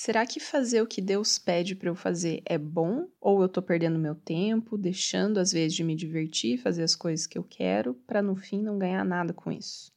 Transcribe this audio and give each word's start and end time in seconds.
será 0.00 0.24
que 0.24 0.40
fazer 0.40 0.80
o 0.80 0.86
que 0.86 1.02
Deus 1.02 1.38
pede 1.38 1.74
para 1.74 1.90
eu 1.90 1.94
fazer 1.94 2.40
é 2.46 2.56
bom? 2.56 3.06
Ou 3.20 3.42
eu 3.42 3.48
tô 3.50 3.60
perdendo 3.60 3.98
meu 3.98 4.14
tempo, 4.14 4.78
deixando 4.78 5.38
às 5.38 5.52
vezes 5.52 5.74
de 5.74 5.84
me 5.84 5.94
divertir, 5.94 6.56
fazer 6.56 6.82
as 6.82 6.96
coisas 6.96 7.26
que 7.26 7.36
eu 7.36 7.44
quero, 7.44 7.92
para 8.06 8.22
no 8.22 8.34
fim 8.34 8.62
não 8.62 8.78
ganhar 8.78 9.04
nada 9.04 9.34
com 9.34 9.52
isso? 9.52 9.92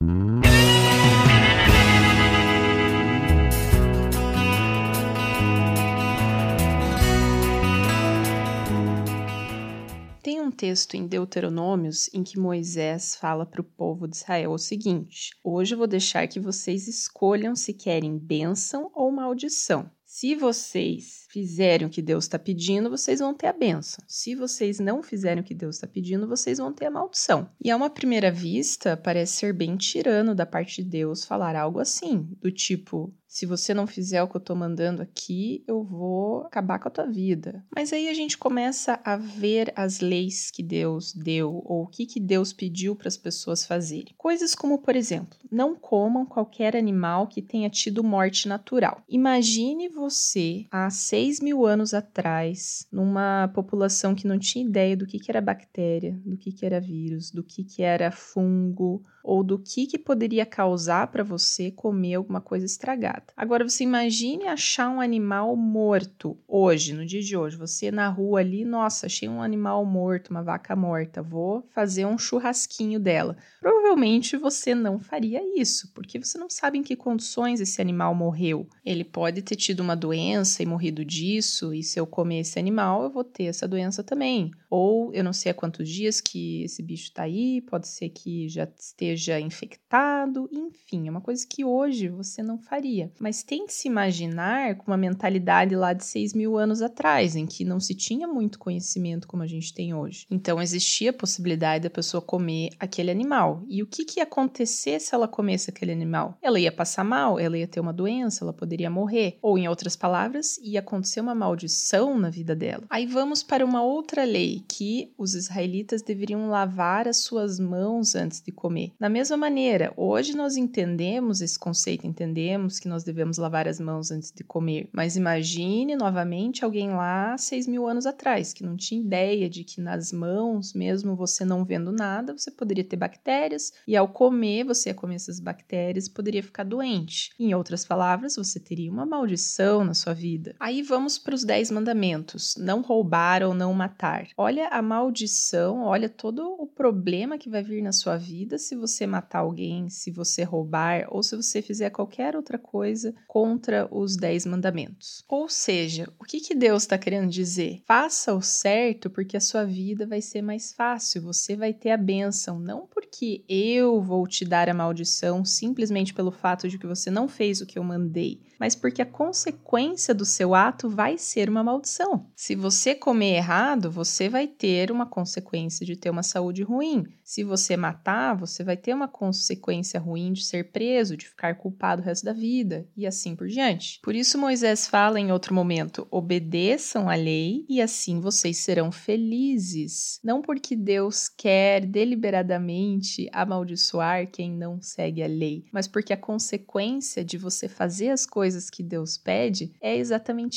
Tem 10.24 10.40
um 10.40 10.50
texto 10.50 10.96
em 10.96 11.06
Deuteronômios 11.06 12.10
em 12.14 12.24
que 12.24 12.40
Moisés 12.40 13.14
fala 13.14 13.46
para 13.46 13.60
o 13.60 13.64
povo 13.66 14.08
de 14.08 14.16
Israel 14.16 14.54
o 14.54 14.58
seguinte: 14.58 15.32
Hoje 15.44 15.74
eu 15.74 15.78
vou 15.78 15.86
deixar 15.86 16.30
que 16.30 16.40
vocês 16.40 16.88
escolham 16.88 17.58
se 17.58 17.74
querem 17.74 18.18
bênção 18.18 18.90
ou 18.96 19.12
maldição. 19.12 19.92
Se 20.06 20.34
vocês 20.34 21.23
fizerem 21.34 21.88
o 21.88 21.90
que 21.90 22.02
Deus 22.02 22.26
está 22.26 22.38
pedindo, 22.38 22.92
vocês 22.92 23.20
vão 23.20 23.34
ter 23.34 23.48
a 23.48 23.54
benção. 23.54 24.06
Se 24.08 24.36
vocês 24.36 24.80
não 24.80 25.02
fizerem 25.02 25.42
o 25.42 25.44
que 25.44 25.56
Deus 25.56 25.78
está 25.78 25.88
pedindo, 25.88 26.28
vocês 26.28 26.60
vão 26.60 26.72
ter 26.72 26.86
a 26.86 26.92
maldição. 26.92 27.50
E 27.60 27.72
a 27.72 27.76
uma 27.76 27.90
primeira 27.90 28.32
vista, 28.32 28.96
parece 28.96 29.38
ser 29.38 29.52
bem 29.52 29.76
tirano 29.76 30.36
da 30.36 30.46
parte 30.46 30.84
de 30.84 30.90
Deus 30.90 31.26
falar 31.26 31.56
algo 31.56 31.80
assim, 31.80 32.28
do 32.40 32.52
tipo: 32.52 33.12
se 33.34 33.48
você 33.48 33.74
não 33.74 33.88
fizer 33.88 34.22
o 34.22 34.28
que 34.28 34.38
eu 34.38 34.42
tô 34.42 34.54
mandando 34.54 35.02
aqui, 35.02 35.64
eu 35.68 35.84
vou 35.84 36.42
acabar 36.42 36.78
com 36.78 36.88
a 36.88 36.92
tua 36.92 37.08
vida. 37.08 37.66
Mas 37.76 37.92
aí 37.92 38.08
a 38.08 38.14
gente 38.14 38.38
começa 38.38 39.02
a 39.04 39.18
ver 39.18 39.74
as 39.76 40.00
leis 40.00 40.52
que 40.52 40.62
Deus 40.62 41.12
deu 41.16 41.64
ou 41.66 41.82
o 41.82 41.88
que, 41.88 42.06
que 42.06 42.20
Deus 42.20 42.54
pediu 42.54 42.96
para 42.96 43.08
as 43.08 43.18
pessoas 43.18 43.66
fazerem. 43.66 44.14
Coisas 44.20 44.54
como, 44.54 44.78
por 44.78 44.96
exemplo, 44.96 45.36
não 45.52 45.76
comam 45.76 46.28
qualquer 46.28 46.76
animal 46.76 47.26
que 47.26 47.42
tenha 47.42 47.72
tido 47.72 48.04
morte 48.04 48.48
natural. 48.48 49.02
Imagine 49.10 49.90
você 49.90 50.68
há 50.70 50.92
6 51.24 51.40
mil 51.40 51.66
anos 51.66 51.94
atrás, 51.94 52.86
numa 52.92 53.50
população 53.54 54.14
que 54.14 54.28
não 54.28 54.38
tinha 54.38 54.66
ideia 54.66 54.98
do 54.98 55.06
que, 55.06 55.18
que 55.18 55.32
era 55.32 55.40
bactéria, 55.40 56.20
do 56.26 56.36
que, 56.36 56.52
que 56.52 56.66
era 56.66 56.82
vírus, 56.82 57.32
do 57.32 57.42
que, 57.42 57.64
que 57.64 57.82
era 57.82 58.12
fungo, 58.12 59.02
ou 59.24 59.42
do 59.42 59.58
que, 59.58 59.88
que 59.88 59.98
poderia 59.98 60.46
causar 60.46 61.08
para 61.08 61.24
você 61.24 61.72
comer 61.72 62.16
alguma 62.16 62.42
coisa 62.42 62.66
estragada. 62.66 63.24
Agora 63.38 63.68
você 63.68 63.86
imagine 63.86 64.48
achar 64.48 64.90
um 64.90 65.00
animal 65.00 65.56
morto 65.56 66.38
hoje, 66.46 66.94
no 66.94 67.06
dia 67.06 67.22
de 67.22 67.38
hoje, 67.38 67.56
você 67.56 67.90
na 67.90 68.10
rua 68.10 68.42
ali, 68.42 68.66
nossa, 68.66 69.06
achei 69.06 69.30
um 69.30 69.42
animal 69.42 69.86
morto, 69.86 70.30
uma 70.30 70.44
vaca 70.44 70.76
morta, 70.76 71.24
vou 71.24 71.66
fazer 71.74 72.06
um 72.06 72.18
churrasquinho 72.18 73.00
dela. 73.00 73.38
Provavelmente 73.62 74.36
você 74.36 74.76
não 74.76 75.00
faria 75.00 75.42
isso, 75.58 75.90
porque 75.94 76.20
você 76.20 76.38
não 76.38 76.50
sabe 76.50 76.78
em 76.78 76.84
que 76.84 76.96
condições 76.96 77.62
esse 77.62 77.82
animal 77.82 78.14
morreu. 78.14 78.68
Ele 78.86 79.06
pode 79.06 79.42
ter 79.42 79.56
tido 79.56 79.80
uma 79.80 79.96
doença 79.96 80.62
e 80.62 80.66
morrido 80.66 81.06
disso, 81.14 81.74
e 81.74 81.84
se 81.84 82.00
eu 82.00 82.08
comer 82.08 82.40
esse 82.40 82.58
animal, 82.60 83.04
eu 83.04 83.10
vou 83.10 83.24
ter 83.24 83.46
essa 83.46 83.68
doença 83.68 84.04
também. 84.04 84.52
Ou 84.70 85.14
eu 85.14 85.24
não 85.24 85.34
sei 85.34 85.52
há 85.52 85.56
quantos 85.56 85.88
dias 85.88 86.20
que 86.20 86.64
esse 86.64 86.82
bicho 86.82 87.04
está 87.04 87.24
aí, 87.24 87.62
pode 87.62 87.88
ser 87.88 88.10
que 88.10 88.50
já 88.50 88.68
esteja 88.78 89.40
infectado, 89.40 90.50
enfim, 90.52 91.08
é 91.08 91.12
uma 91.12 91.22
coisa 91.22 91.46
que 91.48 91.64
hoje 91.64 92.10
você 92.10 92.42
não 92.42 92.58
faria. 92.58 93.12
Mas 93.20 93.44
tem 93.44 93.66
que 93.68 93.74
se 93.74 93.88
imaginar 93.88 94.76
com 94.78 94.88
uma 94.88 94.98
mentalidade 94.98 95.76
lá 95.76 95.94
de 95.94 96.04
6 96.04 96.34
mil 96.34 96.58
anos 96.58 96.82
atrás, 96.82 97.36
em 97.36 97.46
que 97.46 97.64
não 97.64 97.80
se 97.80 97.94
tinha 97.94 98.28
muito 98.28 98.58
conhecimento 98.58 99.28
como 99.28 99.44
a 99.44 99.48
gente 99.48 99.74
tem 99.74 99.94
hoje. 99.94 100.26
Então 100.32 100.62
existia 100.62 101.12
a 101.12 101.14
possibilidade 101.14 101.84
da 101.84 101.90
pessoa 101.90 102.22
comer 102.22 102.70
aquele 102.80 103.12
animal. 103.12 103.64
E 103.68 103.84
o 103.84 103.88
que, 103.88 104.06
que 104.06 104.20
ia 104.20 104.24
acontecer 104.24 105.00
se 105.00 105.14
ela 105.14 105.28
comesse 105.28 105.70
aquele 105.70 105.92
animal? 105.92 106.38
Ela 106.42 106.60
ia 106.60 106.72
passar 106.72 107.04
mal, 107.04 107.40
ela 107.40 107.58
ia 107.58 107.68
ter 107.68 107.80
uma 107.80 107.94
doença, 107.94 108.44
ela 108.44 108.54
poderia 108.54 108.90
morrer. 108.90 109.38
Ou, 109.42 109.58
em 109.58 109.68
outras 109.68 109.96
palavras, 109.96 110.58
ia 110.58 110.80
acontecer 110.80 111.03
uma 111.22 111.36
maldição 111.36 112.18
na 112.18 112.30
vida 112.30 112.56
dela. 112.56 112.84
Aí 112.90 113.06
vamos 113.06 113.44
para 113.44 113.66
uma 113.66 113.84
outra 113.84 114.24
lei 114.24 114.64
que 114.68 115.12
os 115.18 115.34
israelitas 115.34 116.02
deveriam 116.02 116.50
lavar 116.50 117.08
as 117.08 117.18
suas 117.18 117.60
mãos 117.60 118.16
antes 118.16 118.42
de 118.42 118.52
comer. 118.52 118.94
Da 119.00 119.10
mesma 119.10 119.36
maneira, 119.36 119.94
hoje 119.98 120.36
nós 120.36 120.56
entendemos 120.56 121.42
esse 121.42 121.60
conceito, 121.60 122.08
entendemos 122.08 122.80
que 122.80 122.88
nós 122.88 123.04
devemos 123.04 123.38
lavar 123.38 123.68
as 123.68 123.80
mãos 123.80 124.12
antes 124.12 124.32
de 124.32 124.44
comer. 124.44 124.88
Mas 124.92 125.16
imagine 125.16 125.96
novamente 125.96 126.64
alguém 126.64 126.92
lá 126.92 127.38
seis 127.38 127.68
mil 127.68 127.88
anos 127.88 128.06
atrás, 128.06 128.54
que 128.54 128.64
não 128.64 128.78
tinha 128.78 129.02
ideia 129.02 129.50
de 129.50 129.64
que 129.64 129.82
nas 129.82 130.14
mãos, 130.14 130.74
mesmo 130.74 131.16
você 131.16 131.44
não 131.44 131.66
vendo 131.66 131.92
nada, 131.92 132.38
você 132.38 132.50
poderia 132.50 132.84
ter 132.84 132.96
bactérias 132.96 133.74
e 133.88 133.96
ao 133.96 134.08
comer, 134.08 134.64
você 134.64 134.90
ia 134.90 134.96
comer 134.96 135.16
essas 135.16 135.40
bactérias 135.40 136.14
poderia 136.14 136.44
ficar 136.44 136.64
doente. 136.64 137.32
Em 137.40 137.54
outras 137.54 137.86
palavras, 137.86 138.36
você 138.36 138.60
teria 138.60 138.92
uma 138.92 139.06
maldição 139.06 139.84
na 139.84 139.94
sua 139.94 140.14
vida. 140.14 140.56
Aí 140.60 140.82
vamos 140.94 141.18
para 141.18 141.34
os 141.34 141.44
dez 141.44 141.72
mandamentos: 141.72 142.56
não 142.56 142.82
roubar 142.82 143.42
ou 143.42 143.54
não 143.54 143.74
matar. 143.74 144.28
Olha 144.38 144.68
a 144.68 144.80
maldição, 144.80 145.82
olha 145.82 146.08
todo 146.08 146.56
o 146.60 146.68
problema 146.68 147.38
que 147.38 147.50
vai 147.50 147.64
vir 147.64 147.82
na 147.82 147.92
sua 147.92 148.16
vida 148.16 148.60
se 148.60 148.76
você 148.76 149.08
matar 149.08 149.40
alguém, 149.40 149.90
se 149.90 150.12
você 150.12 150.44
roubar 150.44 151.08
ou 151.10 151.24
se 151.24 151.36
você 151.36 151.64
fizer 151.64 151.90
qualquer 151.90 152.36
outra 152.36 152.60
coisa 152.60 153.14
contra 153.28 153.88
os 153.92 154.16
dez 154.16 154.46
mandamentos. 154.46 155.24
Ou 155.28 155.50
seja, 155.50 156.08
o 156.20 156.24
que, 156.24 156.40
que 156.40 156.54
Deus 156.54 156.84
está 156.84 156.96
querendo 156.96 157.30
dizer? 157.30 157.82
Faça 157.88 158.36
o 158.36 158.42
certo 158.42 159.10
porque 159.10 159.36
a 159.36 159.42
sua 159.42 159.66
vida 159.66 160.06
vai 160.06 160.22
ser 160.22 160.44
mais 160.44 160.74
fácil, 160.74 161.24
você 161.24 161.56
vai 161.56 161.74
ter 161.74 161.90
a 161.90 161.98
bênção, 161.98 162.60
não 162.60 162.86
porque 162.86 163.44
eu 163.50 164.00
vou 164.00 164.28
te 164.28 164.46
dar 164.46 164.70
a 164.70 164.74
maldição 164.76 165.44
simplesmente 165.44 166.14
pelo 166.14 166.32
fato 166.32 166.70
de 166.70 166.78
que 166.78 166.86
você 166.86 167.10
não 167.10 167.28
fez 167.28 167.62
o 167.62 167.66
que 167.66 167.80
eu 167.80 167.84
mandei, 167.84 168.44
mas 168.60 168.76
porque 168.76 169.02
a 169.02 169.06
consequência 169.06 170.14
do 170.14 170.26
seu 170.26 170.54
ato 170.54 170.73
vai 170.90 171.18
ser 171.18 171.50
uma 171.50 171.64
maldição. 171.64 172.28
Se 172.36 172.56
você 172.56 172.96
comer 172.96 173.36
errado, 173.36 173.92
você 173.92 174.30
vai 174.30 174.48
ter 174.48 174.92
uma 174.92 175.06
consequência 175.06 175.86
de 175.86 175.96
ter 175.96 176.10
uma 176.10 176.24
saúde 176.24 176.64
ruim. 176.64 177.06
Se 177.24 177.44
você 177.44 177.78
matar, 177.78 178.36
você 178.36 178.64
vai 178.64 178.76
ter 178.76 178.94
uma 178.94 179.08
consequência 179.08 180.00
ruim 180.00 180.34
de 180.34 180.44
ser 180.44 180.72
preso, 180.72 181.16
de 181.16 181.28
ficar 181.28 181.56
culpado 181.56 182.02
o 182.02 182.06
resto 182.06 182.26
da 182.26 182.34
vida 182.34 182.88
e 182.96 183.08
assim 183.08 183.36
por 183.36 183.48
diante. 183.48 184.00
Por 184.04 184.14
isso, 184.14 184.38
Moisés 184.38 184.88
fala 184.88 185.20
em 185.20 185.32
outro 185.32 185.54
momento: 185.54 186.08
obedeçam 186.12 187.10
a 187.10 187.16
lei 187.16 187.66
e 187.70 187.82
assim 187.82 188.20
vocês 188.20 188.58
serão 188.58 188.92
felizes. 188.92 190.20
Não 190.24 190.42
porque 190.42 190.76
Deus 190.76 191.30
quer 191.30 191.86
deliberadamente 191.86 193.30
amaldiçoar 193.32 194.30
quem 194.30 194.52
não 194.52 194.82
segue 194.82 195.24
a 195.24 195.28
lei, 195.28 195.66
mas 195.72 195.88
porque 195.88 196.14
a 196.14 196.18
consequência 196.18 197.24
de 197.24 197.38
você 197.38 197.68
fazer 197.68 198.10
as 198.10 198.26
coisas 198.26 198.70
que 198.70 198.84
Deus 198.84 199.18
pede 199.18 199.74
é 199.82 199.98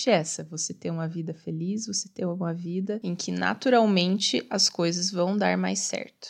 exatamente 0.06 0.10
essa: 0.10 0.44
você 0.44 0.72
ter 0.72 0.90
uma 0.90 1.08
vida 1.08 1.34
feliz, 1.34 1.86
você 1.86 2.08
ter 2.08 2.26
uma 2.26 2.54
vida 2.54 3.00
em 3.02 3.14
que 3.14 3.32
naturalmente 3.32 4.46
as 4.50 4.68
coisas 4.68 5.10
vão 5.10 5.36
dar 5.36 5.56
mais 5.56 5.80
certo. 5.80 6.28